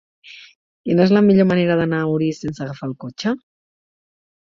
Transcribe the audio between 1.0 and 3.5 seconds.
és la millor manera d'anar a Orís sense agafar el cotxe?